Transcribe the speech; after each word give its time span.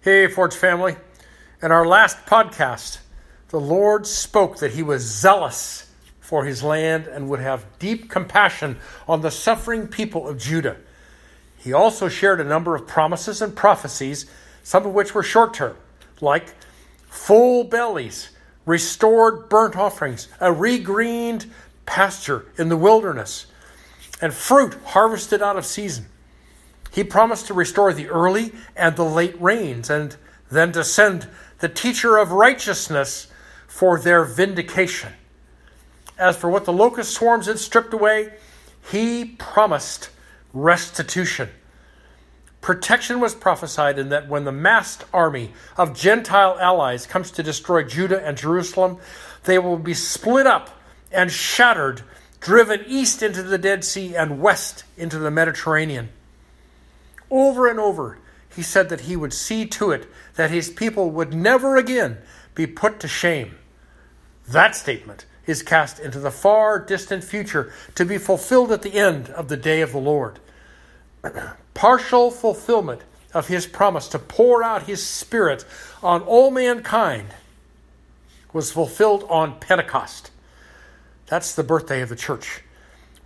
Hey, 0.00 0.28
Forge 0.28 0.54
family. 0.54 0.94
In 1.60 1.72
our 1.72 1.84
last 1.84 2.24
podcast, 2.24 2.98
the 3.48 3.58
Lord 3.58 4.06
spoke 4.06 4.58
that 4.60 4.70
He 4.70 4.82
was 4.84 5.02
zealous 5.02 5.90
for 6.20 6.44
His 6.44 6.62
land 6.62 7.08
and 7.08 7.28
would 7.28 7.40
have 7.40 7.66
deep 7.80 8.08
compassion 8.08 8.78
on 9.08 9.22
the 9.22 9.32
suffering 9.32 9.88
people 9.88 10.28
of 10.28 10.38
Judah. 10.38 10.76
He 11.56 11.72
also 11.72 12.08
shared 12.08 12.40
a 12.40 12.44
number 12.44 12.76
of 12.76 12.86
promises 12.86 13.42
and 13.42 13.56
prophecies, 13.56 14.26
some 14.62 14.86
of 14.86 14.92
which 14.92 15.16
were 15.16 15.24
short 15.24 15.52
term, 15.52 15.76
like 16.20 16.54
full 17.08 17.64
bellies, 17.64 18.30
restored 18.66 19.48
burnt 19.48 19.74
offerings, 19.74 20.28
a 20.38 20.52
regreened 20.52 21.46
pasture 21.86 22.46
in 22.56 22.68
the 22.68 22.76
wilderness, 22.76 23.46
and 24.22 24.32
fruit 24.32 24.74
harvested 24.84 25.42
out 25.42 25.56
of 25.56 25.66
season. 25.66 26.06
He 26.98 27.04
promised 27.04 27.46
to 27.46 27.54
restore 27.54 27.92
the 27.92 28.08
early 28.08 28.52
and 28.74 28.96
the 28.96 29.04
late 29.04 29.40
rains, 29.40 29.88
and 29.88 30.16
then 30.50 30.72
to 30.72 30.82
send 30.82 31.28
the 31.60 31.68
teacher 31.68 32.16
of 32.16 32.32
righteousness 32.32 33.28
for 33.68 34.00
their 34.00 34.24
vindication. 34.24 35.12
As 36.18 36.36
for 36.36 36.50
what 36.50 36.64
the 36.64 36.72
locust 36.72 37.14
swarms 37.14 37.46
had 37.46 37.60
stripped 37.60 37.94
away, 37.94 38.32
he 38.90 39.24
promised 39.24 40.10
restitution. 40.52 41.50
Protection 42.60 43.20
was 43.20 43.32
prophesied 43.32 43.96
in 44.00 44.08
that 44.08 44.26
when 44.26 44.42
the 44.42 44.50
massed 44.50 45.04
army 45.14 45.52
of 45.76 45.94
Gentile 45.94 46.58
allies 46.58 47.06
comes 47.06 47.30
to 47.30 47.44
destroy 47.44 47.84
Judah 47.84 48.26
and 48.26 48.36
Jerusalem, 48.36 48.98
they 49.44 49.60
will 49.60 49.78
be 49.78 49.94
split 49.94 50.48
up 50.48 50.70
and 51.12 51.30
shattered, 51.30 52.02
driven 52.40 52.82
east 52.88 53.22
into 53.22 53.44
the 53.44 53.56
Dead 53.56 53.84
Sea 53.84 54.16
and 54.16 54.40
west 54.40 54.82
into 54.96 55.20
the 55.20 55.30
Mediterranean. 55.30 56.08
Over 57.30 57.68
and 57.68 57.78
over, 57.78 58.18
he 58.54 58.62
said 58.62 58.88
that 58.88 59.02
he 59.02 59.16
would 59.16 59.32
see 59.32 59.66
to 59.66 59.90
it 59.90 60.06
that 60.36 60.50
his 60.50 60.70
people 60.70 61.10
would 61.10 61.34
never 61.34 61.76
again 61.76 62.18
be 62.54 62.66
put 62.66 63.00
to 63.00 63.08
shame. 63.08 63.56
That 64.48 64.74
statement 64.74 65.26
is 65.46 65.62
cast 65.62 65.98
into 65.98 66.18
the 66.18 66.30
far 66.30 66.78
distant 66.78 67.24
future 67.24 67.72
to 67.94 68.04
be 68.04 68.18
fulfilled 68.18 68.72
at 68.72 68.82
the 68.82 68.94
end 68.94 69.28
of 69.30 69.48
the 69.48 69.56
day 69.56 69.80
of 69.80 69.92
the 69.92 69.98
Lord. 69.98 70.38
Partial 71.74 72.30
fulfillment 72.30 73.02
of 73.34 73.48
his 73.48 73.66
promise 73.66 74.08
to 74.08 74.18
pour 74.18 74.62
out 74.62 74.84
his 74.84 75.04
Spirit 75.04 75.64
on 76.02 76.22
all 76.22 76.50
mankind 76.50 77.28
was 78.52 78.72
fulfilled 78.72 79.24
on 79.28 79.60
Pentecost. 79.60 80.30
That's 81.26 81.54
the 81.54 81.62
birthday 81.62 82.00
of 82.00 82.08
the 82.08 82.16
church. 82.16 82.62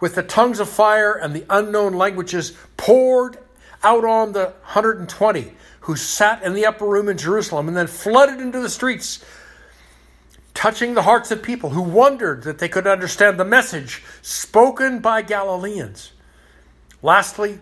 With 0.00 0.16
the 0.16 0.22
tongues 0.22 0.58
of 0.58 0.68
fire 0.68 1.12
and 1.12 1.34
the 1.34 1.46
unknown 1.48 1.94
languages 1.94 2.56
poured 2.76 3.38
out 3.82 4.04
on 4.04 4.32
the 4.32 4.44
120 4.44 5.52
who 5.80 5.96
sat 5.96 6.42
in 6.42 6.54
the 6.54 6.66
upper 6.66 6.86
room 6.86 7.08
in 7.08 7.18
Jerusalem 7.18 7.68
and 7.68 7.76
then 7.76 7.88
flooded 7.88 8.40
into 8.40 8.60
the 8.60 8.70
streets, 8.70 9.24
touching 10.54 10.94
the 10.94 11.02
hearts 11.02 11.30
of 11.30 11.42
people 11.42 11.70
who 11.70 11.82
wondered 11.82 12.44
that 12.44 12.58
they 12.58 12.68
could 12.68 12.86
understand 12.86 13.38
the 13.38 13.44
message 13.44 14.02
spoken 14.22 15.00
by 15.00 15.22
Galileans. 15.22 16.12
Lastly, 17.02 17.58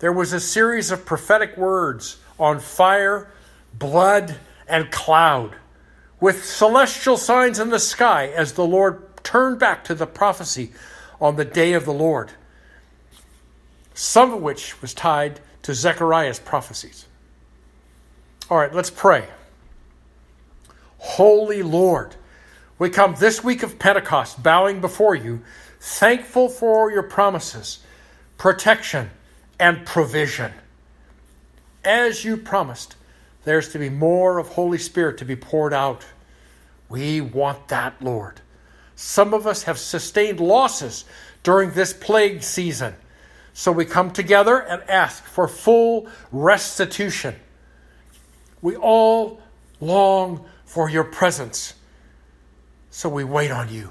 there 0.00 0.12
was 0.12 0.32
a 0.34 0.40
series 0.40 0.90
of 0.90 1.06
prophetic 1.06 1.56
words 1.56 2.18
on 2.38 2.60
fire, 2.60 3.30
blood, 3.72 4.36
and 4.68 4.90
cloud, 4.90 5.56
with 6.20 6.44
celestial 6.44 7.16
signs 7.16 7.58
in 7.58 7.70
the 7.70 7.78
sky 7.78 8.26
as 8.28 8.52
the 8.52 8.66
Lord 8.66 9.02
turned 9.24 9.58
back 9.58 9.84
to 9.84 9.94
the 9.94 10.06
prophecy 10.06 10.72
on 11.20 11.36
the 11.36 11.44
day 11.44 11.72
of 11.72 11.86
the 11.86 11.92
Lord, 11.92 12.32
some 13.94 14.34
of 14.34 14.42
which 14.42 14.82
was 14.82 14.92
tied 14.92 15.40
to 15.64 15.74
Zechariah's 15.74 16.38
prophecies. 16.38 17.06
All 18.50 18.58
right, 18.58 18.72
let's 18.72 18.90
pray. 18.90 19.26
Holy 20.98 21.62
Lord, 21.62 22.14
we 22.78 22.90
come 22.90 23.16
this 23.18 23.42
week 23.42 23.62
of 23.62 23.78
Pentecost 23.78 24.42
bowing 24.42 24.80
before 24.80 25.14
you, 25.14 25.42
thankful 25.80 26.48
for 26.48 26.90
your 26.90 27.02
promises, 27.02 27.78
protection, 28.36 29.10
and 29.58 29.86
provision. 29.86 30.52
As 31.82 32.24
you 32.24 32.36
promised, 32.36 32.96
there's 33.44 33.70
to 33.70 33.78
be 33.78 33.88
more 33.90 34.38
of 34.38 34.48
Holy 34.48 34.78
Spirit 34.78 35.18
to 35.18 35.24
be 35.24 35.36
poured 35.36 35.72
out. 35.72 36.04
We 36.90 37.22
want 37.22 37.68
that, 37.68 38.02
Lord. 38.02 38.42
Some 38.96 39.32
of 39.32 39.46
us 39.46 39.62
have 39.62 39.78
sustained 39.78 40.40
losses 40.40 41.06
during 41.42 41.70
this 41.70 41.94
plague 41.94 42.42
season. 42.42 42.94
So 43.54 43.70
we 43.70 43.84
come 43.84 44.10
together 44.10 44.58
and 44.58 44.82
ask 44.90 45.22
for 45.24 45.46
full 45.46 46.08
restitution. 46.32 47.36
We 48.60 48.74
all 48.76 49.40
long 49.80 50.44
for 50.64 50.90
your 50.90 51.04
presence. 51.04 51.74
So 52.90 53.08
we 53.08 53.22
wait 53.22 53.52
on 53.52 53.72
you. 53.72 53.90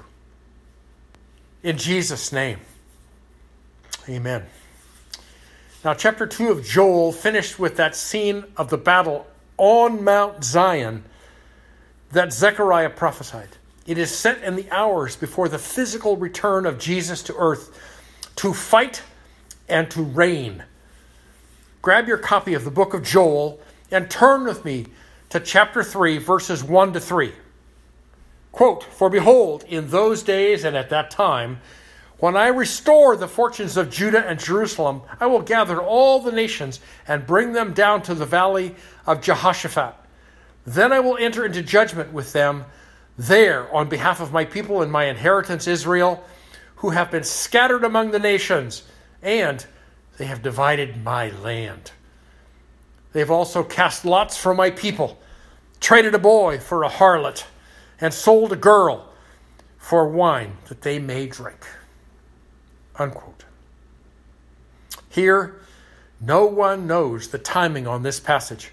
In 1.62 1.78
Jesus' 1.78 2.30
name, 2.30 2.58
amen. 4.06 4.44
Now, 5.82 5.94
chapter 5.94 6.26
2 6.26 6.50
of 6.50 6.64
Joel 6.64 7.10
finished 7.10 7.58
with 7.58 7.76
that 7.76 7.96
scene 7.96 8.44
of 8.58 8.68
the 8.68 8.76
battle 8.78 9.26
on 9.56 10.04
Mount 10.04 10.44
Zion 10.44 11.04
that 12.12 12.34
Zechariah 12.34 12.90
prophesied. 12.90 13.56
It 13.86 13.96
is 13.96 14.10
set 14.10 14.42
in 14.42 14.56
the 14.56 14.70
hours 14.70 15.16
before 15.16 15.48
the 15.48 15.58
physical 15.58 16.18
return 16.18 16.66
of 16.66 16.78
Jesus 16.78 17.22
to 17.24 17.34
earth 17.36 17.78
to 18.36 18.52
fight 18.52 19.02
and 19.68 19.90
to 19.90 20.02
reign. 20.02 20.64
Grab 21.82 22.08
your 22.08 22.18
copy 22.18 22.54
of 22.54 22.64
the 22.64 22.70
book 22.70 22.94
of 22.94 23.02
Joel 23.02 23.60
and 23.90 24.10
turn 24.10 24.44
with 24.44 24.64
me 24.64 24.86
to 25.30 25.40
chapter 25.40 25.82
3, 25.82 26.18
verses 26.18 26.62
1 26.62 26.92
to 26.94 27.00
3. 27.00 27.32
Quote, 28.52 28.84
For 28.84 29.10
behold, 29.10 29.64
in 29.64 29.90
those 29.90 30.22
days 30.22 30.64
and 30.64 30.76
at 30.76 30.90
that 30.90 31.10
time, 31.10 31.60
when 32.18 32.36
I 32.36 32.46
restore 32.46 33.16
the 33.16 33.28
fortunes 33.28 33.76
of 33.76 33.90
Judah 33.90 34.26
and 34.26 34.38
Jerusalem, 34.38 35.02
I 35.20 35.26
will 35.26 35.42
gather 35.42 35.80
all 35.80 36.20
the 36.20 36.32
nations 36.32 36.80
and 37.06 37.26
bring 37.26 37.52
them 37.52 37.74
down 37.74 38.02
to 38.02 38.14
the 38.14 38.24
valley 38.24 38.76
of 39.06 39.20
Jehoshaphat. 39.20 39.94
Then 40.64 40.92
I 40.92 41.00
will 41.00 41.18
enter 41.18 41.44
into 41.44 41.62
judgment 41.62 42.12
with 42.12 42.32
them 42.32 42.64
there 43.18 43.72
on 43.74 43.88
behalf 43.88 44.20
of 44.20 44.32
my 44.32 44.44
people 44.44 44.82
and 44.82 44.90
my 44.90 45.04
inheritance 45.04 45.66
Israel, 45.66 46.24
who 46.76 46.90
have 46.90 47.10
been 47.10 47.24
scattered 47.24 47.84
among 47.84 48.10
the 48.12 48.18
nations 48.18 48.84
and 49.24 49.66
they 50.18 50.26
have 50.26 50.42
divided 50.42 51.02
my 51.02 51.30
land. 51.30 51.90
They've 53.12 53.30
also 53.30 53.64
cast 53.64 54.04
lots 54.04 54.36
for 54.36 54.54
my 54.54 54.70
people, 54.70 55.18
traded 55.80 56.14
a 56.14 56.18
boy 56.18 56.58
for 56.58 56.84
a 56.84 56.88
harlot, 56.88 57.44
and 58.00 58.12
sold 58.12 58.52
a 58.52 58.56
girl 58.56 59.08
for 59.78 60.08
wine 60.08 60.58
that 60.68 60.82
they 60.82 60.98
may 60.98 61.26
drink. 61.26 61.66
Unquote. 62.96 63.44
Here, 65.08 65.60
no 66.20 66.46
one 66.46 66.86
knows 66.86 67.28
the 67.28 67.38
timing 67.38 67.86
on 67.86 68.02
this 68.02 68.20
passage 68.20 68.72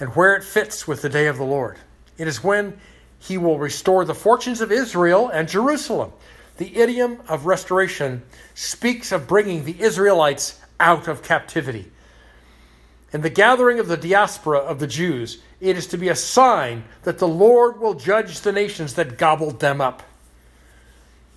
and 0.00 0.14
where 0.14 0.34
it 0.36 0.44
fits 0.44 0.86
with 0.86 1.02
the 1.02 1.08
day 1.08 1.26
of 1.26 1.36
the 1.36 1.44
Lord. 1.44 1.76
It 2.16 2.28
is 2.28 2.44
when 2.44 2.78
he 3.18 3.36
will 3.36 3.58
restore 3.58 4.04
the 4.04 4.14
fortunes 4.14 4.60
of 4.60 4.70
Israel 4.70 5.28
and 5.28 5.48
Jerusalem 5.48 6.12
the 6.58 6.76
idiom 6.76 7.22
of 7.28 7.46
restoration 7.46 8.22
speaks 8.54 9.10
of 9.12 9.26
bringing 9.26 9.64
the 9.64 9.80
Israelites 9.80 10.60
out 10.78 11.08
of 11.08 11.22
captivity. 11.22 11.90
In 13.12 13.22
the 13.22 13.30
gathering 13.30 13.78
of 13.78 13.88
the 13.88 13.96
diaspora 13.96 14.58
of 14.58 14.80
the 14.80 14.86
Jews, 14.86 15.40
it 15.60 15.76
is 15.76 15.86
to 15.88 15.96
be 15.96 16.08
a 16.08 16.16
sign 16.16 16.84
that 17.04 17.18
the 17.18 17.28
Lord 17.28 17.80
will 17.80 17.94
judge 17.94 18.40
the 18.40 18.52
nations 18.52 18.94
that 18.94 19.18
gobbled 19.18 19.60
them 19.60 19.80
up. 19.80 20.02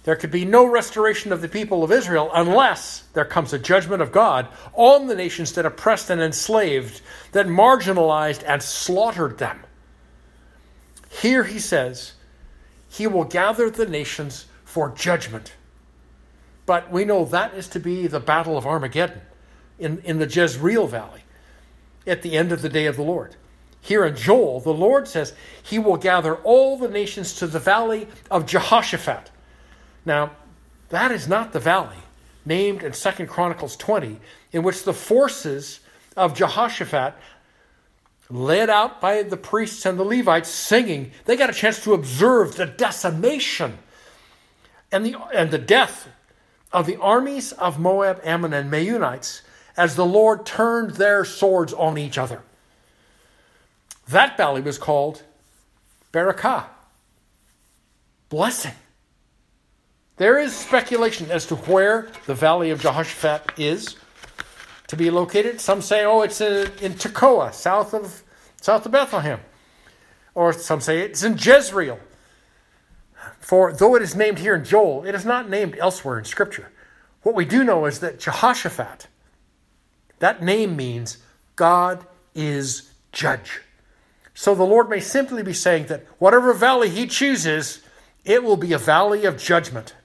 There 0.04 0.16
could 0.16 0.32
be 0.32 0.44
no 0.44 0.66
restoration 0.66 1.32
of 1.32 1.42
the 1.42 1.48
people 1.48 1.84
of 1.84 1.92
Israel 1.92 2.32
unless 2.34 3.04
there 3.14 3.24
comes 3.24 3.54
a 3.54 3.60
judgment 3.60 4.02
of 4.02 4.12
God 4.12 4.48
on 4.74 5.06
the 5.06 5.16
nations 5.16 5.54
that 5.54 5.66
oppressed 5.66 6.10
and 6.10 6.20
enslaved, 6.20 7.02
that 7.34 7.46
marginalized 7.46 8.44
and 8.48 8.62
slaughtered 8.64 9.38
them. 9.38 9.60
Here 11.10 11.44
he 11.44 11.60
says, 11.60 12.14
He 12.90 13.06
will 13.06 13.26
gather 13.26 13.70
the 13.70 13.86
nations 13.86 14.46
for 14.72 14.90
judgment. 14.92 15.54
But 16.66 16.90
we 16.90 17.04
know 17.04 17.26
that 17.26 17.54
is 17.54 17.68
to 17.70 17.80
be 17.80 18.08
the 18.08 18.22
battle 18.22 18.58
of 18.58 18.66
Armageddon 18.66 19.22
in, 19.78 20.00
in 20.06 20.18
the 20.18 20.28
Jezreel 20.28 20.88
Valley 20.88 21.24
at 22.08 22.22
the 22.22 22.38
end 22.38 22.54
of 22.54 22.62
the 22.62 22.70
day 22.70 22.86
of 22.86 22.96
the 22.96 23.04
Lord. 23.04 23.36
Here 23.82 24.06
in 24.06 24.16
Joel, 24.16 24.62
the 24.62 24.74
Lord 24.74 25.10
says 25.10 25.34
he 25.62 25.78
will 25.78 25.98
gather 25.98 26.36
all 26.38 26.78
the 26.78 26.88
nations 26.88 27.34
to 27.36 27.48
the 27.48 27.60
valley 27.60 28.08
of 28.30 28.46
Jehoshaphat. 28.46 29.30
Now, 30.06 30.32
that 30.88 31.12
is 31.12 31.28
not 31.28 31.52
the 31.52 31.60
valley 31.60 31.98
named 32.46 32.82
in 32.82 32.94
Second 32.94 33.28
Chronicles 33.28 33.76
20, 33.76 34.22
in 34.54 34.64
which 34.64 34.84
the 34.84 34.94
forces 34.94 35.82
of 36.16 36.34
Jehoshaphat, 36.34 37.14
led 38.30 38.70
out 38.70 39.02
by 39.02 39.24
the 39.24 39.36
priests 39.36 39.86
and 39.86 40.00
the 40.00 40.06
Levites 40.06 40.50
singing, 40.50 41.12
they 41.26 41.36
got 41.36 41.50
a 41.50 41.54
chance 41.54 41.84
to 41.84 41.94
observe 41.94 42.56
the 42.56 42.66
decimation 42.66 43.78
and 44.92 45.06
the, 45.06 45.16
and 45.34 45.52
the 45.52 45.58
death 45.58 46.08
of 46.72 46.86
the 46.86 46.98
armies 46.98 47.52
of 47.54 47.80
Moab, 47.80 48.22
Ammon, 48.24 48.54
and 48.54 48.72
Meunites 48.72 49.42
as 49.78 49.96
the 49.96 50.06
Lord 50.06 50.46
turned 50.46 50.92
their 50.92 51.26
swords 51.26 51.74
on 51.74 51.98
each 51.98 52.18
other. 52.18 52.42
That 54.10 54.38
valley 54.38 54.62
was 54.62 54.78
called 54.78 55.24
Barakah, 56.12 56.66
blessing. 58.30 58.74
There 60.18 60.38
is 60.38 60.56
speculation 60.56 61.32
as 61.32 61.46
to 61.48 61.56
where 61.56 62.10
the 62.26 62.36
valley 62.36 62.70
of 62.70 62.82
Jehoshaphat 62.82 63.54
is 63.58 63.96
to 64.88 64.98
be 64.98 65.10
located. 65.10 65.62
Some 65.62 65.82
say, 65.82 66.04
oh, 66.06 66.22
it's 66.22 66.42
in 66.42 66.94
Tekoa, 66.94 67.54
south 67.54 67.94
of, 67.94 68.24
south 68.62 68.86
of 68.86 68.92
Bethlehem. 68.92 69.40
Or 70.36 70.54
some 70.54 70.82
say 70.82 71.00
it's 71.00 71.24
in 71.24 71.38
Jezreel. 71.38 71.98
For 73.42 73.74
though 73.74 73.96
it 73.96 74.02
is 74.02 74.16
named 74.16 74.40
here 74.40 74.56
in 74.56 74.64
Joel, 74.64 75.04
it 75.06 75.16
is 75.16 75.26
not 75.26 75.50
named 75.50 75.76
elsewhere 75.78 76.18
in 76.18 76.26
Scripture. 76.26 76.72
What 77.24 77.36
we 77.36 77.44
do 77.44 77.64
know 77.64 77.86
is 77.86 78.00
that 78.00 78.20
Jehoshaphat, 78.20 79.08
that 80.20 80.42
name 80.42 80.76
means 80.76 81.18
God 81.56 82.06
is 82.34 82.92
judge. 83.12 83.62
So 84.34 84.56
the 84.56 84.64
Lord 84.64 84.90
may 84.90 85.00
simply 85.00 85.44
be 85.44 85.54
saying 85.54 85.88
that 85.88 86.06
whatever 86.20 86.54
valley 86.54 86.90
he 86.90 87.08
chooses, 87.08 87.82
it 88.24 88.44
will 88.44 88.58
be 88.58 88.74
a 88.74 88.78
valley 88.78 89.26
of 89.26 89.38
judgment. 89.38 89.96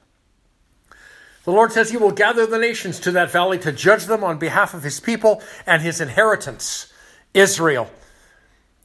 The 1.44 1.52
Lord 1.52 1.72
says 1.72 1.90
he 1.90 1.96
will 1.96 2.10
gather 2.10 2.44
the 2.44 2.58
nations 2.58 2.98
to 3.00 3.12
that 3.12 3.30
valley 3.30 3.58
to 3.60 3.70
judge 3.70 4.06
them 4.06 4.24
on 4.24 4.38
behalf 4.38 4.74
of 4.74 4.82
his 4.82 4.98
people 4.98 5.42
and 5.64 5.80
his 5.80 6.00
inheritance, 6.00 6.92
Israel. 7.34 7.88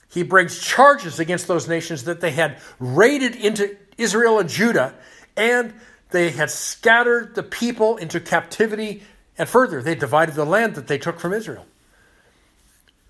He 0.10 0.24
brings 0.24 0.60
charges 0.60 1.20
against 1.20 1.48
those 1.48 1.68
nations 1.68 2.04
that 2.04 2.22
they 2.22 2.32
had 2.32 2.60
raided 2.80 3.36
into 3.36 3.78
Israel 4.02 4.40
and 4.40 4.50
Judah, 4.50 4.94
and 5.38 5.74
they 6.10 6.32
had 6.32 6.52
scattered 6.52 7.36
the 7.36 7.44
people 7.44 7.98
into 7.98 8.20
captivity, 8.20 9.04
and 9.38 9.48
further, 9.48 9.82
they 9.82 9.96
divided 9.96 10.36
the 10.36 10.46
land 10.46 10.76
that 10.76 10.88
they 10.88 10.98
took 10.98 11.20
from 11.20 11.34
Israel. 11.34 11.66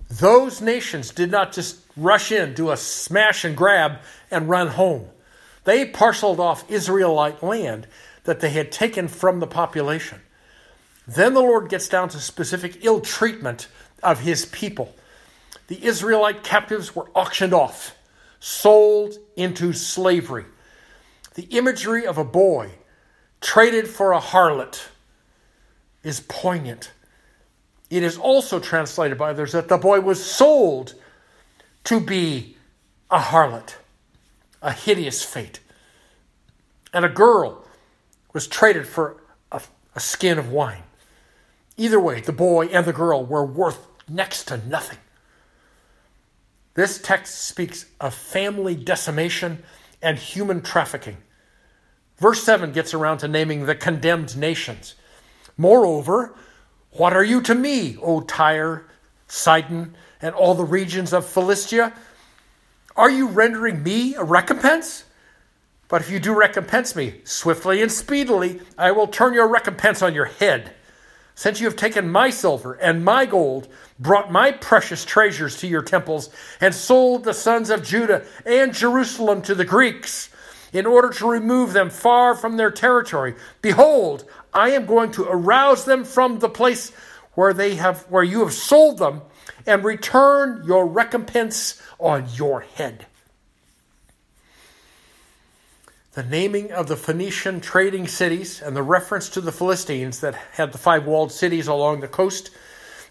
Those 0.09 0.61
nations 0.61 1.11
did 1.11 1.31
not 1.31 1.53
just 1.53 1.79
rush 1.95 2.31
in, 2.31 2.53
do 2.53 2.69
a 2.69 2.77
smash 2.77 3.45
and 3.45 3.55
grab, 3.55 3.99
and 4.29 4.49
run 4.49 4.67
home. 4.67 5.07
They 5.63 5.85
parceled 5.85 6.39
off 6.39 6.69
Israelite 6.69 7.41
land 7.41 7.87
that 8.25 8.39
they 8.39 8.49
had 8.49 8.71
taken 8.71 9.07
from 9.07 9.39
the 9.39 9.47
population. 9.47 10.19
Then 11.07 11.33
the 11.33 11.41
Lord 11.41 11.69
gets 11.69 11.87
down 11.87 12.09
to 12.09 12.19
specific 12.19 12.83
ill 12.83 13.01
treatment 13.01 13.67
of 14.03 14.19
his 14.19 14.45
people. 14.45 14.93
The 15.67 15.83
Israelite 15.85 16.43
captives 16.43 16.95
were 16.95 17.09
auctioned 17.15 17.53
off, 17.53 17.95
sold 18.39 19.15
into 19.35 19.73
slavery. 19.73 20.45
The 21.35 21.43
imagery 21.43 22.05
of 22.05 22.17
a 22.17 22.23
boy 22.23 22.71
traded 23.39 23.87
for 23.87 24.11
a 24.13 24.19
harlot 24.19 24.87
is 26.03 26.19
poignant. 26.21 26.91
It 27.89 28.03
is 28.03 28.17
also 28.17 28.59
translated 28.59 29.17
by 29.17 29.31
others 29.31 29.51
that 29.53 29.67
the 29.67 29.77
boy 29.77 30.01
was 30.01 30.23
sold 30.23 30.95
to 31.85 31.99
be 31.99 32.57
a 33.09 33.19
harlot, 33.19 33.75
a 34.61 34.71
hideous 34.71 35.23
fate. 35.23 35.59
And 36.93 37.05
a 37.05 37.09
girl 37.09 37.65
was 38.33 38.47
traded 38.47 38.87
for 38.87 39.17
a, 39.51 39.61
a 39.95 39.99
skin 39.99 40.37
of 40.37 40.51
wine. 40.51 40.83
Either 41.77 41.99
way, 41.99 42.21
the 42.21 42.31
boy 42.33 42.67
and 42.67 42.85
the 42.85 42.93
girl 42.93 43.25
were 43.25 43.45
worth 43.45 43.87
next 44.07 44.45
to 44.45 44.57
nothing. 44.67 44.99
This 46.73 46.99
text 47.01 47.45
speaks 47.45 47.85
of 47.99 48.13
family 48.13 48.75
decimation 48.75 49.63
and 50.01 50.17
human 50.17 50.61
trafficking. 50.61 51.17
Verse 52.17 52.43
7 52.43 52.71
gets 52.71 52.93
around 52.93 53.19
to 53.19 53.27
naming 53.27 53.65
the 53.65 53.75
condemned 53.75 54.37
nations. 54.37 54.95
Moreover, 55.57 56.35
what 56.91 57.13
are 57.13 57.23
you 57.23 57.41
to 57.41 57.55
me, 57.55 57.97
O 58.01 58.21
Tyre, 58.21 58.85
Sidon, 59.27 59.95
and 60.21 60.35
all 60.35 60.53
the 60.53 60.63
regions 60.63 61.13
of 61.13 61.25
Philistia? 61.25 61.93
Are 62.95 63.09
you 63.09 63.27
rendering 63.27 63.81
me 63.83 64.15
a 64.15 64.23
recompense? 64.23 65.05
But 65.87 66.01
if 66.01 66.09
you 66.09 66.19
do 66.19 66.37
recompense 66.37 66.95
me 66.95 67.21
swiftly 67.23 67.81
and 67.81 67.91
speedily, 67.91 68.61
I 68.77 68.91
will 68.91 69.07
turn 69.07 69.33
your 69.33 69.47
recompense 69.47 70.01
on 70.01 70.13
your 70.13 70.25
head. 70.25 70.73
Since 71.35 71.59
you 71.59 71.65
have 71.65 71.75
taken 71.75 72.11
my 72.11 72.29
silver 72.29 72.73
and 72.73 73.05
my 73.05 73.25
gold, 73.25 73.67
brought 73.99 74.31
my 74.31 74.51
precious 74.51 75.05
treasures 75.05 75.57
to 75.57 75.67
your 75.67 75.81
temples, 75.81 76.29
and 76.59 76.75
sold 76.75 77.23
the 77.23 77.33
sons 77.33 77.69
of 77.69 77.83
Judah 77.83 78.25
and 78.45 78.73
Jerusalem 78.73 79.41
to 79.43 79.55
the 79.55 79.65
Greeks, 79.65 80.29
in 80.73 80.85
order 80.85 81.09
to 81.09 81.29
remove 81.29 81.73
them 81.73 81.89
far 81.89 82.35
from 82.35 82.57
their 82.57 82.71
territory, 82.71 83.35
behold, 83.61 84.25
I 84.53 84.69
am 84.71 84.85
going 84.85 85.11
to 85.13 85.27
arouse 85.27 85.85
them 85.85 86.03
from 86.03 86.39
the 86.39 86.49
place 86.49 86.91
where 87.33 87.53
they 87.53 87.75
have 87.75 88.03
where 88.09 88.23
you 88.23 88.41
have 88.41 88.53
sold 88.53 88.97
them, 88.97 89.21
and 89.65 89.83
return 89.83 90.63
your 90.65 90.85
recompense 90.85 91.81
on 91.99 92.27
your 92.33 92.61
head. 92.61 93.05
The 96.13 96.23
naming 96.23 96.73
of 96.73 96.87
the 96.87 96.97
Phoenician 96.97 97.61
trading 97.61 98.05
cities 98.05 98.61
and 98.61 98.75
the 98.75 98.83
reference 98.83 99.29
to 99.29 99.41
the 99.41 99.51
Philistines 99.51 100.19
that 100.19 100.35
had 100.35 100.73
the 100.73 100.77
five 100.77 101.05
walled 101.05 101.31
cities 101.31 101.67
along 101.67 102.01
the 102.01 102.07
coast. 102.09 102.51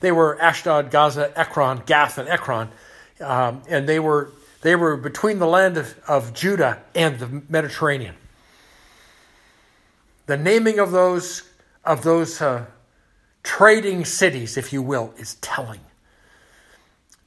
They 0.00 0.12
were 0.12 0.41
Ashdod, 0.41 0.91
Gaza, 0.91 1.32
Ekron, 1.38 1.82
Gath, 1.87 2.19
and 2.19 2.29
Ekron. 2.29 2.69
Um, 3.20 3.62
and 3.69 3.88
they 3.88 4.00
were, 4.00 4.32
they 4.61 4.76
were 4.76 4.99
between 4.99 5.38
the 5.38 5.47
land 5.47 5.79
of, 5.79 5.99
of 6.06 6.35
Judah 6.35 6.82
and 6.94 7.19
the 7.19 7.43
Mediterranean. 7.49 8.17
The 10.26 10.37
naming 10.37 10.79
of 10.79 10.91
those, 10.91 11.44
of 11.87 12.02
those 12.02 12.43
uh, 12.43 12.67
trading 13.43 14.05
cities, 14.05 14.58
if 14.58 14.75
you 14.75 14.82
will, 14.82 15.14
is 15.17 15.37
telling. 15.37 15.81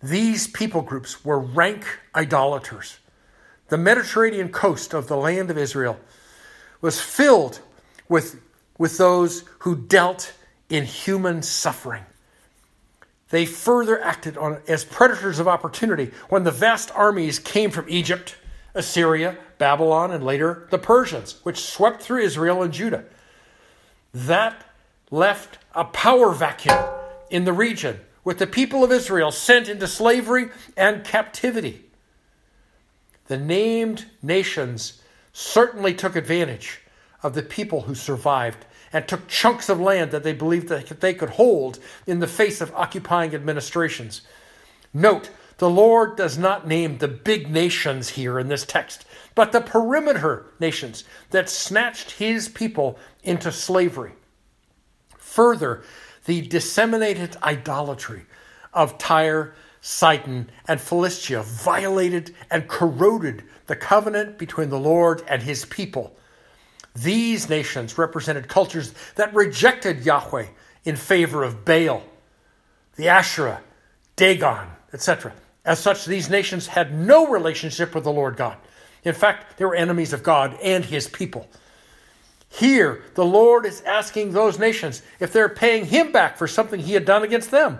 These 0.03 0.47
people 0.47 0.83
groups 0.83 1.25
were 1.25 1.39
rank 1.39 1.99
idolaters 2.13 2.99
the 3.69 3.77
Mediterranean 3.77 4.49
coast 4.49 4.93
of 4.93 5.07
the 5.07 5.17
land 5.17 5.49
of 5.49 5.57
Israel 5.57 5.99
was 6.81 6.99
filled 6.99 7.61
with, 8.09 8.41
with 8.77 8.97
those 8.97 9.45
who 9.59 9.75
dealt 9.75 10.33
in 10.69 10.83
human 10.83 11.41
suffering. 11.41 12.03
They 13.29 13.45
further 13.45 14.01
acted 14.03 14.37
on, 14.37 14.59
as 14.67 14.83
predators 14.85 15.39
of 15.39 15.47
opportunity 15.47 16.11
when 16.29 16.43
the 16.43 16.51
vast 16.51 16.91
armies 16.93 17.39
came 17.39 17.71
from 17.71 17.85
Egypt, 17.89 18.35
Assyria, 18.75 19.37
Babylon, 19.57 20.11
and 20.11 20.23
later 20.23 20.67
the 20.69 20.77
Persians, 20.77 21.39
which 21.43 21.59
swept 21.59 22.01
through 22.01 22.21
Israel 22.21 22.61
and 22.61 22.73
Judah. 22.73 23.05
That 24.13 24.63
left 25.09 25.57
a 25.73 25.85
power 25.85 26.31
vacuum 26.31 26.77
in 27.29 27.45
the 27.45 27.53
region, 27.53 28.01
with 28.23 28.37
the 28.37 28.47
people 28.47 28.83
of 28.83 28.91
Israel 28.91 29.31
sent 29.31 29.67
into 29.67 29.87
slavery 29.87 30.49
and 30.77 31.03
captivity 31.03 31.85
the 33.27 33.37
named 33.37 34.05
nations 34.21 35.01
certainly 35.31 35.93
took 35.93 36.15
advantage 36.15 36.81
of 37.21 37.33
the 37.33 37.41
people 37.41 37.81
who 37.81 37.95
survived 37.95 38.65
and 38.91 39.07
took 39.07 39.27
chunks 39.27 39.69
of 39.69 39.79
land 39.79 40.11
that 40.11 40.23
they 40.23 40.33
believed 40.33 40.67
that 40.67 41.01
they 41.01 41.13
could 41.13 41.31
hold 41.31 41.79
in 42.05 42.19
the 42.19 42.27
face 42.27 42.61
of 42.61 42.73
occupying 42.75 43.33
administrations. 43.33 44.21
Note, 44.93 45.31
the 45.57 45.69
Lord 45.69 46.15
does 46.15 46.37
not 46.37 46.67
name 46.67 46.97
the 46.97 47.07
big 47.07 47.49
nations 47.49 48.09
here 48.09 48.39
in 48.39 48.47
this 48.47 48.65
text, 48.65 49.05
but 49.33 49.51
the 49.51 49.61
perimeter 49.61 50.45
nations 50.59 51.03
that 51.31 51.49
snatched 51.49 52.11
his 52.11 52.49
people 52.49 52.99
into 53.23 53.51
slavery. 53.51 54.11
Further, 55.17 55.83
the 56.25 56.41
disseminated 56.41 57.37
idolatry 57.41 58.25
of 58.73 58.97
Tyre 58.97 59.55
Sidon, 59.85 60.49
and 60.65 60.79
Philistia 60.79 61.43
violated 61.43 62.33
and 62.49 62.69
corroded 62.69 63.43
the 63.67 63.75
covenant 63.75 64.37
between 64.37 64.69
the 64.69 64.79
Lord 64.79 65.21
and 65.27 65.43
his 65.43 65.65
people. 65.65 66.15
These 66.95 67.49
nations 67.49 67.97
represented 67.97 68.47
cultures 68.47 68.93
that 69.15 69.35
rejected 69.35 70.05
Yahweh 70.05 70.47
in 70.85 70.95
favor 70.95 71.43
of 71.43 71.65
Baal, 71.65 72.01
the 72.95 73.09
Asherah, 73.09 73.61
Dagon, 74.15 74.69
etc. 74.93 75.33
As 75.65 75.79
such, 75.79 76.05
these 76.05 76.29
nations 76.29 76.67
had 76.67 76.97
no 76.97 77.27
relationship 77.27 77.93
with 77.93 78.05
the 78.05 78.11
Lord 78.11 78.37
God. 78.37 78.55
In 79.03 79.13
fact, 79.13 79.57
they 79.57 79.65
were 79.65 79.75
enemies 79.75 80.13
of 80.13 80.23
God 80.23 80.57
and 80.63 80.85
his 80.85 81.09
people. 81.09 81.49
Here, 82.47 83.03
the 83.15 83.25
Lord 83.25 83.65
is 83.65 83.81
asking 83.81 84.31
those 84.31 84.57
nations 84.57 85.01
if 85.19 85.33
they're 85.33 85.49
paying 85.49 85.85
him 85.87 86.13
back 86.13 86.37
for 86.37 86.47
something 86.47 86.79
he 86.79 86.93
had 86.93 87.03
done 87.03 87.23
against 87.23 87.51
them. 87.51 87.79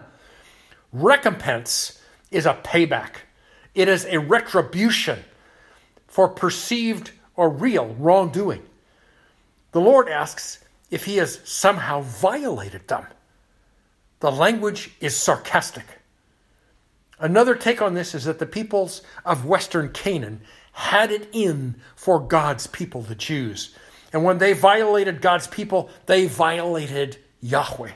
Recompense 0.94 2.00
is 2.32 2.46
a 2.46 2.54
payback, 2.54 3.16
it 3.74 3.88
is 3.88 4.06
a 4.06 4.20
retribution 4.20 5.20
for 6.08 6.30
perceived 6.30 7.12
or 7.36 7.50
real 7.50 7.96
wrongdoing. 7.98 8.62
The 9.72 9.82
Lord 9.82 10.08
asks 10.08 10.64
if 10.92 11.06
he 11.06 11.18
has 11.18 11.40
somehow 11.44 12.02
violated 12.02 12.88
them. 12.88 13.08
The 14.20 14.32
language 14.32 14.92
is 15.02 15.18
sarcastic. 15.18 15.86
Another 17.20 17.56
take 17.56 17.82
on 17.82 17.96
this 17.96 18.14
is 18.14 18.26
that 18.26 18.38
the 18.38 18.46
peoples 18.46 19.02
of 19.26 19.46
Western 19.46 19.92
Canaan 19.92 20.42
had 20.74 21.12
it 21.12 21.28
in 21.32 21.76
for 21.96 22.20
God's 22.20 22.68
people, 22.68 23.02
the 23.02 23.16
Jews. 23.16 23.76
And 24.12 24.24
when 24.24 24.38
they 24.38 24.54
violated 24.54 25.22
God's 25.22 25.48
people, 25.48 25.90
they 26.06 26.28
violated 26.28 27.18
Yahweh. 27.42 27.92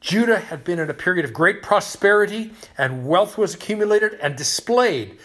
Judah 0.00 0.38
had 0.38 0.64
been 0.64 0.78
in 0.78 0.88
a 0.88 0.94
period 0.94 1.24
of 1.24 1.32
great 1.32 1.62
prosperity, 1.62 2.52
and 2.78 3.06
wealth 3.06 3.36
was 3.36 3.54
accumulated 3.54 4.14
and 4.22 4.36
displayed. 4.36 5.18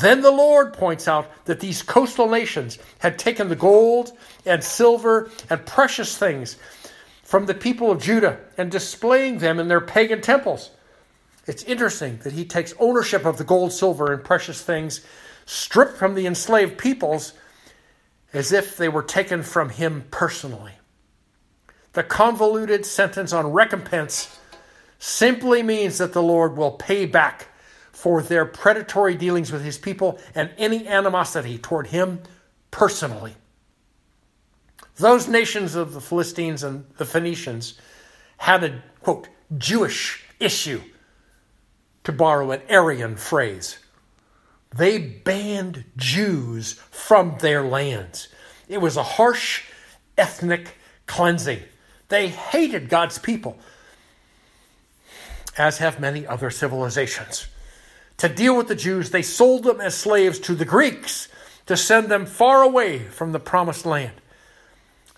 Then 0.00 0.20
the 0.20 0.30
Lord 0.30 0.72
points 0.72 1.08
out 1.08 1.46
that 1.46 1.60
these 1.60 1.82
coastal 1.82 2.28
nations 2.28 2.78
had 2.98 3.18
taken 3.18 3.48
the 3.48 3.56
gold 3.56 4.12
and 4.44 4.62
silver 4.62 5.30
and 5.48 5.64
precious 5.64 6.18
things 6.18 6.56
from 7.22 7.46
the 7.46 7.54
people 7.54 7.90
of 7.90 8.02
Judah 8.02 8.38
and 8.58 8.70
displaying 8.70 9.38
them 9.38 9.58
in 9.58 9.68
their 9.68 9.80
pagan 9.80 10.20
temples. 10.20 10.70
It's 11.46 11.62
interesting 11.62 12.18
that 12.24 12.32
he 12.32 12.44
takes 12.44 12.74
ownership 12.78 13.24
of 13.24 13.38
the 13.38 13.44
gold, 13.44 13.72
silver, 13.72 14.12
and 14.12 14.22
precious 14.22 14.60
things 14.60 15.00
stripped 15.46 15.96
from 15.96 16.14
the 16.14 16.26
enslaved 16.26 16.76
peoples 16.76 17.32
as 18.32 18.52
if 18.52 18.76
they 18.76 18.88
were 18.88 19.02
taken 19.02 19.42
from 19.42 19.70
him 19.70 20.04
personally. 20.10 20.72
The 21.92 22.02
convoluted 22.02 22.86
sentence 22.86 23.32
on 23.32 23.52
recompense 23.52 24.38
simply 24.98 25.62
means 25.62 25.98
that 25.98 26.12
the 26.12 26.22
Lord 26.22 26.56
will 26.56 26.72
pay 26.72 27.06
back 27.06 27.48
for 27.90 28.22
their 28.22 28.44
predatory 28.44 29.14
dealings 29.14 29.50
with 29.50 29.64
his 29.64 29.76
people 29.76 30.18
and 30.34 30.50
any 30.56 30.86
animosity 30.86 31.58
toward 31.58 31.88
him 31.88 32.20
personally. 32.70 33.34
Those 34.96 35.28
nations 35.28 35.74
of 35.74 35.94
the 35.94 36.00
Philistines 36.00 36.62
and 36.62 36.84
the 36.98 37.04
Phoenicians 37.04 37.80
had 38.36 38.64
a, 38.64 38.82
quote, 39.00 39.28
Jewish 39.58 40.24
issue, 40.38 40.82
to 42.04 42.12
borrow 42.12 42.50
an 42.52 42.62
Aryan 42.70 43.16
phrase. 43.16 43.78
They 44.76 44.98
banned 44.98 45.84
Jews 45.96 46.74
from 46.90 47.36
their 47.40 47.62
lands. 47.62 48.28
It 48.68 48.78
was 48.78 48.96
a 48.96 49.02
harsh 49.02 49.64
ethnic 50.16 50.76
cleansing. 51.06 51.60
They 52.10 52.28
hated 52.28 52.88
God's 52.88 53.18
people, 53.18 53.58
as 55.56 55.78
have 55.78 55.98
many 55.98 56.26
other 56.26 56.50
civilizations. 56.50 57.46
To 58.18 58.28
deal 58.28 58.56
with 58.56 58.68
the 58.68 58.74
Jews, 58.74 59.10
they 59.10 59.22
sold 59.22 59.64
them 59.64 59.80
as 59.80 59.94
slaves 59.94 60.38
to 60.40 60.54
the 60.54 60.66
Greeks 60.66 61.28
to 61.66 61.76
send 61.76 62.08
them 62.08 62.26
far 62.26 62.62
away 62.62 62.98
from 62.98 63.32
the 63.32 63.40
promised 63.40 63.86
land. 63.86 64.20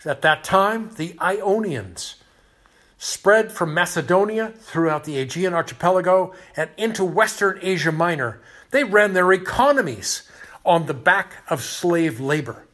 At 0.04 0.22
that 0.22 0.44
time, 0.44 0.90
the 0.96 1.16
Ionians 1.20 2.16
spread 2.98 3.50
from 3.50 3.72
Macedonia 3.74 4.52
throughout 4.58 5.04
the 5.04 5.18
Aegean 5.18 5.54
archipelago 5.54 6.34
and 6.56 6.70
into 6.76 7.04
Western 7.04 7.58
Asia 7.62 7.90
Minor. 7.90 8.40
They 8.70 8.84
ran 8.84 9.14
their 9.14 9.32
economies 9.32 10.28
on 10.64 10.86
the 10.86 10.94
back 10.94 11.36
of 11.48 11.62
slave 11.62 12.20
labor. 12.20 12.66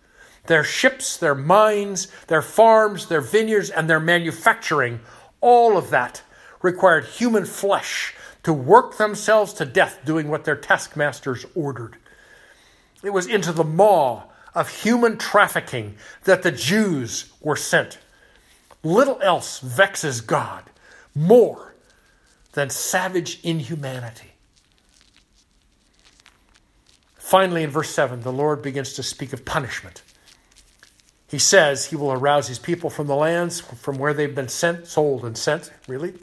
Their 0.48 0.64
ships, 0.64 1.18
their 1.18 1.34
mines, 1.34 2.08
their 2.26 2.42
farms, 2.42 3.06
their 3.06 3.20
vineyards, 3.20 3.68
and 3.68 3.88
their 3.88 4.00
manufacturing, 4.00 5.00
all 5.42 5.76
of 5.76 5.90
that 5.90 6.22
required 6.62 7.04
human 7.04 7.44
flesh 7.44 8.14
to 8.42 8.52
work 8.52 8.96
themselves 8.96 9.52
to 9.54 9.66
death 9.66 10.00
doing 10.06 10.28
what 10.28 10.44
their 10.44 10.56
taskmasters 10.56 11.44
ordered. 11.54 11.98
It 13.04 13.10
was 13.10 13.26
into 13.26 13.52
the 13.52 13.62
maw 13.62 14.22
of 14.54 14.70
human 14.70 15.18
trafficking 15.18 15.96
that 16.24 16.42
the 16.42 16.50
Jews 16.50 17.30
were 17.42 17.54
sent. 17.54 17.98
Little 18.82 19.20
else 19.20 19.60
vexes 19.60 20.22
God 20.22 20.64
more 21.14 21.74
than 22.52 22.70
savage 22.70 23.38
inhumanity. 23.42 24.32
Finally, 27.18 27.64
in 27.64 27.70
verse 27.70 27.90
7, 27.90 28.22
the 28.22 28.32
Lord 28.32 28.62
begins 28.62 28.94
to 28.94 29.02
speak 29.02 29.34
of 29.34 29.44
punishment. 29.44 30.02
He 31.28 31.38
says 31.38 31.86
he 31.86 31.96
will 31.96 32.12
arouse 32.12 32.48
his 32.48 32.58
people 32.58 32.90
from 32.90 33.06
the 33.06 33.14
lands 33.14 33.60
from 33.60 33.98
where 33.98 34.14
they've 34.14 34.34
been 34.34 34.48
sent, 34.48 34.86
sold, 34.86 35.24
and 35.24 35.36
sent, 35.36 35.70
really, 35.86 36.14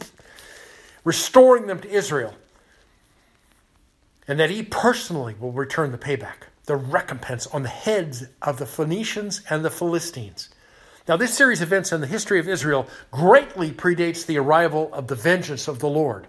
restoring 1.04 1.68
them 1.68 1.80
to 1.80 1.90
Israel, 1.90 2.34
and 4.28 4.40
that 4.40 4.50
he 4.50 4.64
personally 4.64 5.36
will 5.40 5.52
return 5.52 5.92
the 5.92 5.98
payback 5.98 6.48
the 6.66 6.76
recompense 6.76 7.48
on 7.48 7.64
the 7.64 7.70
heads 7.70 8.26
of 8.42 8.58
the 8.58 8.66
Phoenicians 8.66 9.42
and 9.50 9.64
the 9.64 9.70
Philistines. 9.70 10.50
Now, 11.08 11.18
this 11.18 11.36
series 11.36 11.62
of 11.62 11.70
events 11.70 11.92
in 11.92 12.02
the 12.02 12.08
history 12.08 12.40
of 12.40 12.50
Israel 12.50 12.88
greatly 13.12 13.72
predates 13.72 14.26
the 14.26 14.40
arrival 14.40 14.92
of 14.92 15.08
the 15.08 15.16
vengeance 15.16 15.68
of 15.68 15.80
the 15.80 15.88
Lord, 15.88 16.26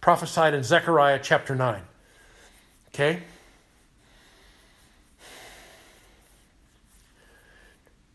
prophesied 0.00 0.52
in 0.52 0.62
Zechariah 0.62 1.20
chapter 1.22 1.54
9. 1.54 1.82
Okay? 2.88 3.22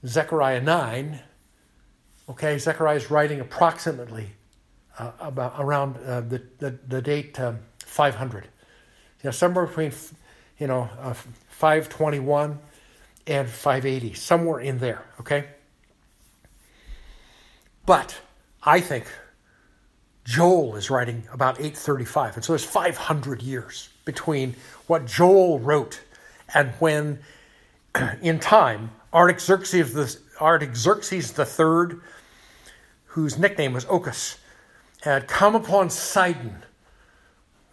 Zechariah 0.06 0.62
9, 0.62 1.20
okay, 2.30 2.58
Zechariah 2.58 2.98
is 2.98 3.10
writing 3.10 3.40
approximately 3.40 4.32
uh, 5.00 5.12
about 5.20 5.56
around 5.58 5.98
uh, 6.06 6.22
the, 6.22 6.42
the, 6.60 6.78
the, 6.88 7.02
date 7.02 7.40
um, 7.40 7.60
500. 7.80 8.44
You 8.44 8.50
know, 9.24 9.32
somewhere 9.32 9.66
between 9.66 9.92
you 10.60 10.68
know, 10.68 10.90
uh, 11.00 11.14
521 11.50 12.60
and 13.28 13.50
580, 13.50 14.14
somewhere 14.14 14.60
in 14.60 14.80
there, 14.80 15.06
okay? 15.20 15.46
But 17.86 18.20
I 18.62 18.80
think 18.80 19.06
Joel 20.26 20.76
is 20.76 20.90
writing 20.90 21.24
about 21.32 21.60
835. 21.60 22.36
And 22.36 22.46
so 22.46 22.54
there's 22.54 22.66
500 22.66 23.42
years 23.42 23.90
between 24.06 24.56
what 24.88 25.06
Joel 25.06 25.60
wrote 25.60 26.02
and 26.54 26.72
when, 26.80 27.20
in 28.22 28.40
time, 28.40 28.92
Artaxerxes, 29.14 29.94
the, 29.94 30.18
Artaxerxes 30.42 31.38
III, 31.38 32.00
whose 33.06 33.38
nickname 33.38 33.74
was 33.74 33.86
Ochus, 33.86 34.38
had 35.02 35.28
come 35.28 35.56
upon 35.56 35.90
Sidon 35.90 36.64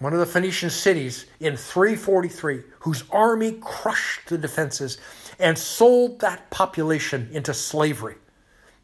one 0.00 0.14
of 0.14 0.18
the 0.18 0.26
Phoenician 0.26 0.70
cities 0.70 1.26
in 1.40 1.56
343, 1.56 2.62
whose 2.80 3.04
army 3.10 3.52
crushed 3.60 4.28
the 4.28 4.38
defenses 4.38 4.98
and 5.38 5.56
sold 5.56 6.20
that 6.20 6.50
population 6.50 7.28
into 7.32 7.52
slavery. 7.52 8.16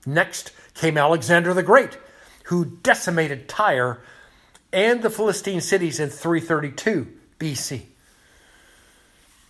Next 0.04 0.52
came 0.74 0.98
Alexander 0.98 1.54
the 1.54 1.62
Great, 1.62 1.96
who 2.44 2.66
decimated 2.66 3.48
Tyre 3.48 4.00
and 4.72 5.02
the 5.02 5.10
Philistine 5.10 5.62
cities 5.62 5.98
in 5.98 6.10
332 6.10 7.08
BC. 7.40 7.86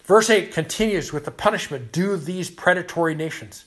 Verse 0.07 0.31
8 0.31 0.53
continues 0.53 1.13
with 1.13 1.25
the 1.25 1.33
punishment 1.33 1.91
due 1.91 2.17
these 2.17 2.49
predatory 2.49 3.15
nations. 3.15 3.65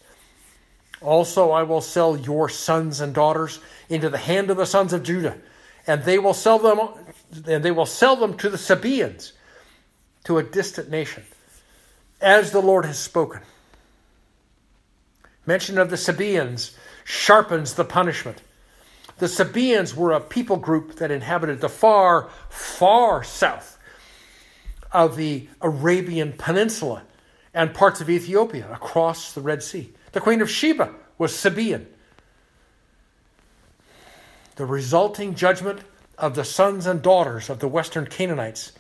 Also, 1.02 1.52
I 1.52 1.64
will 1.64 1.82
sell 1.82 2.18
your 2.18 2.48
sons 2.48 3.02
and 3.02 3.14
daughters 3.14 3.60
into 3.90 4.10
the 4.10 4.18
hand 4.18 4.50
of 4.50 4.58
the 4.58 4.66
sons 4.66 4.94
of 4.94 5.04
Judah 5.04 5.38
and 5.86 6.04
they 6.04 6.20
will 6.20 6.34
sell 6.34 6.60
them 6.60 6.80
and 7.48 7.64
they 7.64 7.72
will 7.72 7.86
sell 7.86 8.16
them 8.16 8.38
to 8.38 8.50
the 8.50 8.58
Sabaeans, 8.58 9.34
to 10.24 10.38
a 10.38 10.44
distant 10.44 10.90
nation, 10.90 11.24
as 12.22 12.52
the 12.52 12.62
Lord 12.62 12.86
has 12.86 13.00
spoken. 13.00 13.42
Mention 15.46 15.78
of 15.78 15.90
the 15.90 15.98
Sabaeans 15.98 16.78
sharpens 17.04 17.74
the 17.74 17.86
punishment. 17.86 18.42
The 19.18 19.28
Sabaeans 19.28 19.96
were 19.96 20.12
a 20.12 20.22
people 20.22 20.58
group 20.58 20.96
that 20.96 21.12
inhabited 21.12 21.60
the 21.60 21.70
far, 21.70 22.30
far 22.50 23.24
south 23.24 23.79
of 24.92 25.16
the 25.16 25.48
Arabian 25.62 26.34
Peninsula 26.34 27.04
and 27.54 27.74
parts 27.74 28.02
of 28.02 28.10
Ethiopia 28.10 28.72
across 28.72 29.34
the 29.34 29.42
Red 29.42 29.64
Sea. 29.64 29.94
The 30.12 30.22
Queen 30.22 30.42
of 30.42 30.50
Sheba 30.50 30.94
was 31.18 31.32
Sabaean. 31.32 31.86
The 34.56 34.66
resulting 34.66 35.36
judgment 35.36 35.82
of 36.18 36.36
the 36.36 36.44
sons 36.44 36.86
and 36.86 37.02
daughters 37.02 37.50
of 37.50 37.60
the 37.60 37.68
western 37.68 38.06
Canaanites 38.06 38.74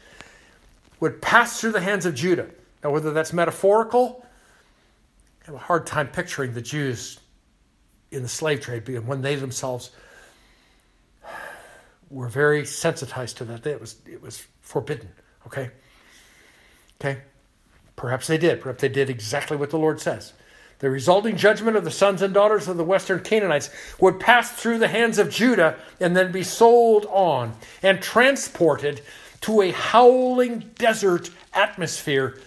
would 1.00 1.22
pass 1.22 1.60
through 1.60 1.72
the 1.72 1.80
hands 1.80 2.06
of 2.06 2.16
Judah. 2.16 2.50
Now, 2.84 2.92
whether 2.92 3.12
that's 3.12 3.34
metaphorical, 3.34 4.26
I 5.44 5.46
have 5.46 5.56
a 5.56 5.60
hard 5.60 5.86
time 5.88 6.08
picturing 6.08 6.54
the 6.54 6.62
Jews 6.62 7.20
in 8.12 8.24
the 8.24 8.30
slave 8.30 8.62
trade 8.62 8.86
because 8.86 9.04
when 9.04 9.22
they 9.22 9.36
themselves 9.36 9.92
were 12.10 12.28
very 12.28 12.66
sensitized 12.66 13.38
to 13.38 13.46
that, 13.46 13.66
it 13.66 13.80
was 13.80 13.96
it 14.06 14.22
was 14.22 14.46
forbidden. 14.62 15.10
Okay, 15.48 15.72
okay. 17.00 17.22
Perhaps 17.96 18.28
they 18.28 18.38
did. 18.38 18.62
Perhaps 18.62 18.82
they 18.82 18.90
did 18.90 19.10
exactly 19.10 19.58
what 19.58 19.72
the 19.72 19.78
Lord 19.78 20.00
says. 20.00 20.34
The 20.80 20.90
resulting 20.90 21.36
judgment 21.36 21.76
of 21.76 21.84
the 21.84 21.92
sons 21.92 22.22
and 22.22 22.34
daughters 22.34 22.70
of 22.70 22.78
the 22.78 22.84
western 22.86 23.20
Canaanites 23.20 23.70
would 24.00 24.20
pass 24.20 24.52
through 24.52 24.78
the 24.78 24.88
hands 24.88 25.20
of 25.20 25.30
Judah 25.30 25.76
and 26.00 26.16
then 26.16 26.32
be 26.32 26.44
sold 26.44 27.06
on 27.10 27.54
and 27.84 28.02
transported 28.02 29.02
to 29.42 29.62
a 29.62 29.72
howling 29.72 30.72
desert 30.76 31.30
atmosphere 31.54 32.40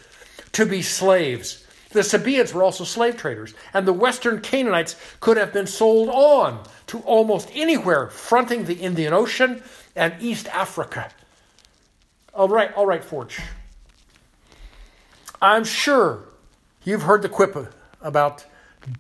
to 0.53 0.65
be 0.65 0.81
slaves. 0.81 1.67
The 1.91 2.03
Sabaeans 2.03 2.55
were 2.55 2.63
also 2.63 2.85
slave 2.85 3.19
traders, 3.19 3.53
and 3.75 3.87
the 3.87 3.93
western 3.93 4.41
Canaanites 4.41 4.97
could 5.21 5.37
have 5.37 5.53
been 5.53 5.67
sold 5.67 6.09
on 6.09 6.65
to 6.87 7.01
almost 7.01 7.51
anywhere 7.53 8.09
fronting 8.09 8.65
the 8.65 8.77
Indian 8.77 9.13
Ocean 9.13 9.63
and 9.95 10.15
East 10.21 10.49
Africa. 10.49 11.11
All 12.33 12.49
right, 12.49 12.73
all 12.75 12.87
right, 12.87 13.05
Forge. 13.05 13.41
I'm 15.43 15.65
sure 15.65 16.29
you've 16.85 17.03
heard 17.03 17.23
the 17.23 17.29
quip 17.29 17.57
about 18.01 18.47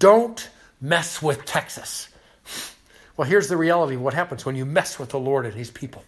don't 0.00 0.50
mess 0.80 1.22
with 1.22 1.44
Texas. 1.44 2.08
Well, 3.16 3.28
here's 3.28 3.46
the 3.46 3.56
reality 3.56 3.94
of 3.94 4.00
what 4.00 4.14
happens 4.14 4.44
when 4.44 4.56
you 4.56 4.66
mess 4.66 4.99
with 4.99 5.11
the 5.11 5.20
Lord 5.20 5.46
and 5.46 5.54
his 5.54 5.70
people. 5.70 6.02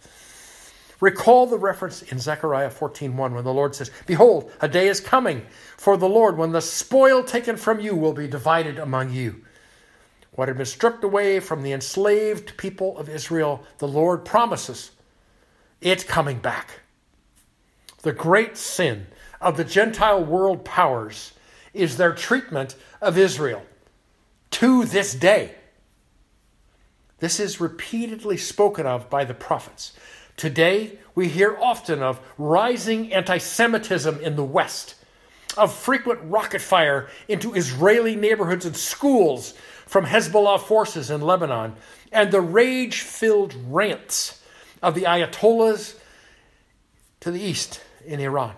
Recall 1.00 1.46
the 1.46 1.58
reference 1.58 2.02
in 2.02 2.18
Zechariah 2.18 2.70
14:1 2.70 3.34
when 3.34 3.44
the 3.44 3.54
Lord 3.54 3.76
says, 3.76 3.92
"Behold, 4.06 4.50
a 4.60 4.66
day 4.66 4.88
is 4.88 5.00
coming 5.00 5.46
for 5.76 5.96
the 5.96 6.08
Lord 6.08 6.36
when 6.36 6.50
the 6.50 6.60
spoil 6.60 7.22
taken 7.22 7.56
from 7.56 7.78
you 7.78 7.94
will 7.94 8.12
be 8.12 8.26
divided 8.26 8.76
among 8.76 9.10
you." 9.10 9.44
What 10.32 10.48
had 10.48 10.56
been 10.56 10.66
stripped 10.66 11.04
away 11.04 11.38
from 11.38 11.62
the 11.62 11.72
enslaved 11.72 12.56
people 12.56 12.98
of 12.98 13.08
Israel, 13.08 13.64
the 13.78 13.86
Lord 13.86 14.24
promises 14.24 14.90
it's 15.80 16.02
coming 16.02 16.38
back. 16.38 16.80
The 18.02 18.12
great 18.12 18.56
sin 18.56 19.06
of 19.44 19.58
the 19.58 19.64
Gentile 19.64 20.24
world 20.24 20.64
powers 20.64 21.32
is 21.74 21.98
their 21.98 22.14
treatment 22.14 22.74
of 23.02 23.18
Israel 23.18 23.62
to 24.50 24.84
this 24.86 25.14
day. 25.14 25.54
This 27.18 27.38
is 27.38 27.60
repeatedly 27.60 28.38
spoken 28.38 28.86
of 28.86 29.10
by 29.10 29.24
the 29.24 29.34
prophets. 29.34 29.92
Today, 30.36 30.98
we 31.14 31.28
hear 31.28 31.56
often 31.60 32.02
of 32.02 32.20
rising 32.38 33.12
anti 33.12 33.36
Semitism 33.38 34.18
in 34.20 34.34
the 34.34 34.44
West, 34.44 34.94
of 35.58 35.74
frequent 35.74 36.20
rocket 36.24 36.62
fire 36.62 37.08
into 37.28 37.54
Israeli 37.54 38.16
neighborhoods 38.16 38.64
and 38.64 38.76
schools 38.76 39.52
from 39.86 40.06
Hezbollah 40.06 40.60
forces 40.60 41.10
in 41.10 41.20
Lebanon, 41.20 41.76
and 42.10 42.30
the 42.30 42.40
rage 42.40 43.02
filled 43.02 43.54
rants 43.68 44.42
of 44.82 44.94
the 44.94 45.02
Ayatollahs 45.02 45.96
to 47.20 47.30
the 47.30 47.40
east 47.40 47.82
in 48.06 48.20
Iran 48.20 48.54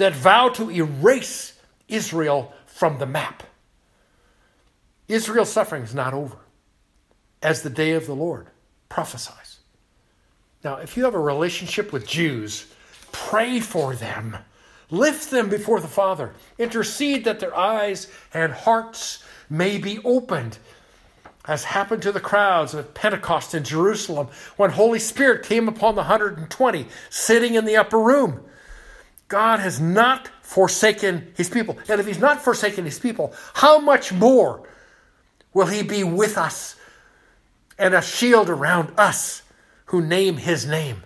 that 0.00 0.14
vow 0.14 0.48
to 0.48 0.70
erase 0.70 1.58
Israel 1.88 2.52
from 2.66 2.98
the 2.98 3.06
map. 3.06 3.42
Israel's 5.08 5.52
suffering 5.52 5.82
is 5.82 5.94
not 5.94 6.14
over, 6.14 6.38
as 7.42 7.62
the 7.62 7.70
day 7.70 7.92
of 7.92 8.06
the 8.06 8.14
Lord 8.14 8.48
prophesies. 8.88 9.58
Now, 10.64 10.76
if 10.76 10.96
you 10.96 11.04
have 11.04 11.14
a 11.14 11.20
relationship 11.20 11.92
with 11.92 12.06
Jews, 12.06 12.66
pray 13.12 13.60
for 13.60 13.94
them. 13.94 14.36
Lift 14.90 15.30
them 15.30 15.48
before 15.48 15.80
the 15.80 15.88
Father. 15.88 16.34
Intercede 16.58 17.24
that 17.24 17.40
their 17.40 17.56
eyes 17.56 18.08
and 18.32 18.52
hearts 18.52 19.24
may 19.48 19.78
be 19.78 19.98
opened, 20.04 20.58
as 21.46 21.64
happened 21.64 22.02
to 22.02 22.12
the 22.12 22.20
crowds 22.20 22.74
at 22.74 22.94
Pentecost 22.94 23.54
in 23.54 23.64
Jerusalem 23.64 24.28
when 24.56 24.70
Holy 24.70 24.98
Spirit 24.98 25.44
came 25.44 25.68
upon 25.68 25.94
the 25.94 26.02
120 26.02 26.86
sitting 27.08 27.54
in 27.54 27.64
the 27.64 27.76
upper 27.76 27.98
room. 27.98 28.44
God 29.30 29.60
has 29.60 29.80
not 29.80 30.28
forsaken 30.42 31.32
his 31.36 31.48
people. 31.48 31.78
And 31.88 32.00
if 32.00 32.06
he's 32.06 32.18
not 32.18 32.42
forsaken 32.42 32.84
his 32.84 32.98
people, 32.98 33.32
how 33.54 33.78
much 33.78 34.12
more 34.12 34.68
will 35.54 35.68
he 35.68 35.84
be 35.84 36.02
with 36.02 36.36
us 36.36 36.74
and 37.78 37.94
a 37.94 38.02
shield 38.02 38.50
around 38.50 38.92
us 38.98 39.42
who 39.86 40.02
name 40.02 40.36
his 40.36 40.66
name? 40.66 41.04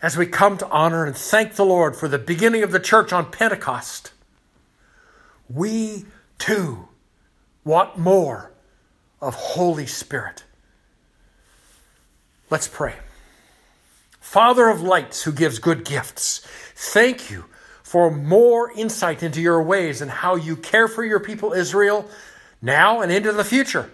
As 0.00 0.16
we 0.16 0.24
come 0.24 0.56
to 0.56 0.68
honor 0.70 1.04
and 1.04 1.14
thank 1.14 1.56
the 1.56 1.66
Lord 1.66 1.94
for 1.94 2.08
the 2.08 2.18
beginning 2.18 2.62
of 2.62 2.72
the 2.72 2.80
church 2.80 3.12
on 3.12 3.30
Pentecost, 3.30 4.12
we 5.50 6.06
too 6.38 6.88
want 7.62 7.98
more 7.98 8.52
of 9.20 9.34
Holy 9.34 9.86
Spirit. 9.86 10.44
Let's 12.48 12.68
pray. 12.68 12.94
Father 14.28 14.68
of 14.68 14.82
lights 14.82 15.22
who 15.22 15.32
gives 15.32 15.58
good 15.58 15.86
gifts, 15.86 16.46
thank 16.74 17.30
you 17.30 17.46
for 17.82 18.10
more 18.10 18.70
insight 18.72 19.22
into 19.22 19.40
your 19.40 19.62
ways 19.62 20.02
and 20.02 20.10
how 20.10 20.34
you 20.36 20.54
care 20.54 20.86
for 20.86 21.02
your 21.02 21.18
people 21.18 21.54
Israel 21.54 22.06
now 22.60 23.00
and 23.00 23.10
into 23.10 23.32
the 23.32 23.42
future. 23.42 23.90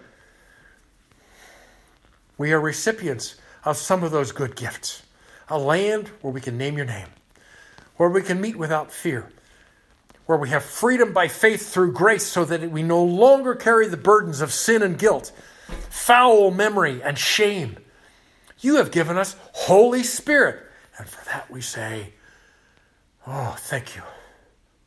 We 2.37 2.51
are 2.51 2.59
recipients 2.59 3.35
of 3.63 3.77
some 3.77 4.03
of 4.03 4.11
those 4.11 4.33
good 4.33 4.57
gifts 4.57 5.03
a 5.47 5.57
land 5.57 6.09
where 6.19 6.33
we 6.33 6.41
can 6.41 6.57
name 6.57 6.75
your 6.75 6.85
name, 6.85 7.07
where 7.95 8.09
we 8.09 8.21
can 8.21 8.41
meet 8.41 8.57
without 8.57 8.91
fear, 8.91 9.31
where 10.25 10.37
we 10.37 10.49
have 10.49 10.65
freedom 10.65 11.13
by 11.13 11.29
faith 11.29 11.71
through 11.71 11.93
grace 11.93 12.25
so 12.25 12.43
that 12.43 12.69
we 12.71 12.83
no 12.83 13.01
longer 13.01 13.55
carry 13.55 13.87
the 13.87 13.95
burdens 13.95 14.41
of 14.41 14.51
sin 14.51 14.83
and 14.83 14.99
guilt, 14.99 15.31
foul 15.89 16.51
memory 16.51 17.01
and 17.01 17.17
shame 17.17 17.77
you 18.65 18.77
have 18.77 18.91
given 18.91 19.17
us 19.17 19.35
Holy 19.53 20.03
Spirit. 20.03 20.63
And 20.97 21.07
for 21.07 21.23
that 21.25 21.49
we 21.49 21.61
say, 21.61 22.13
Oh, 23.27 23.55
thank 23.57 23.95
you. 23.95 24.01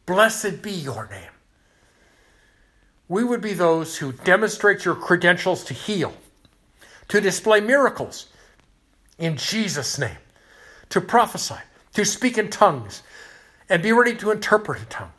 Blessed 0.06 0.62
be 0.62 0.72
your 0.72 1.08
name. 1.08 1.30
We 3.08 3.24
would 3.24 3.40
be 3.40 3.54
those 3.54 3.96
who 3.96 4.12
demonstrate 4.12 4.84
your 4.84 4.94
credentials 4.94 5.64
to 5.64 5.74
heal, 5.74 6.12
to 7.08 7.20
display 7.20 7.60
miracles 7.60 8.26
in 9.18 9.36
Jesus' 9.36 9.98
name, 9.98 10.18
to 10.90 11.00
prophesy, 11.00 11.56
to 11.94 12.04
speak 12.04 12.38
in 12.38 12.50
tongues, 12.50 13.02
and 13.68 13.82
be 13.82 13.92
ready 13.92 14.14
to 14.16 14.30
interpret 14.30 14.82
a 14.82 14.86
tongue. 14.86 15.12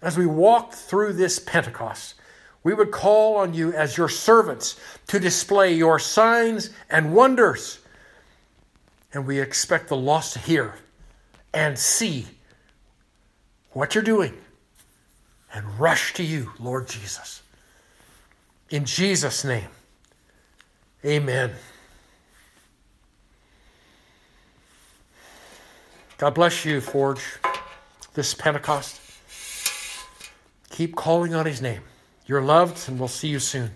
As 0.00 0.16
we 0.16 0.26
walk 0.26 0.72
through 0.72 1.14
this 1.14 1.38
Pentecost, 1.38 2.14
we 2.62 2.72
would 2.72 2.90
call 2.90 3.36
on 3.36 3.52
you 3.52 3.72
as 3.72 3.96
your 3.96 4.08
servants 4.08 4.78
to 5.08 5.18
display 5.18 5.74
your 5.74 5.98
signs 5.98 6.70
and 6.88 7.14
wonders 7.14 7.80
and 9.14 9.26
we 9.26 9.40
expect 9.40 9.88
the 9.88 9.96
lost 9.96 10.32
to 10.34 10.40
hear 10.40 10.74
and 11.54 11.78
see 11.78 12.26
what 13.70 13.94
you're 13.94 14.04
doing 14.04 14.34
and 15.54 15.78
rush 15.78 16.12
to 16.14 16.24
you, 16.24 16.50
Lord 16.58 16.88
Jesus. 16.88 17.42
In 18.70 18.84
Jesus' 18.84 19.44
name, 19.44 19.68
amen. 21.04 21.52
God 26.18 26.34
bless 26.34 26.64
you, 26.64 26.80
Forge, 26.80 27.22
this 28.14 28.34
Pentecost. 28.34 29.00
Keep 30.70 30.96
calling 30.96 31.34
on 31.34 31.46
his 31.46 31.62
name. 31.62 31.82
You're 32.26 32.42
loved, 32.42 32.88
and 32.88 32.98
we'll 32.98 33.08
see 33.08 33.28
you 33.28 33.38
soon. 33.38 33.70